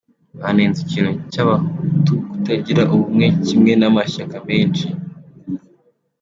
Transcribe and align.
Banenze 0.41 0.79
ikintu 0.85 1.11
cy’Abahutu 1.31 2.13
kutagira 2.29 2.81
ubumwe 2.93 3.25
kimwe 3.45 3.71
n’amashyaka 3.77 4.35
menshi. 4.49 4.87